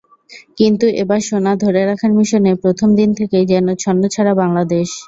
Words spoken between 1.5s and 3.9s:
ধরে রাখার মিশনে প্রথম দিন থেকেই যেন